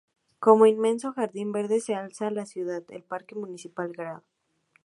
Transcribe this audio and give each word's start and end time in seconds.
Como 0.39 0.63
un 0.63 0.69
inmenso 0.75 1.13
jardín 1.13 1.51
verde 1.57 1.79
se 1.79 1.93
alza 1.93 2.25
en 2.27 2.33
la 2.33 2.47
ciudad, 2.47 2.81
el 2.89 3.03
Parque 3.03 3.35
Municipal 3.35 3.91
Gral. 3.91 4.23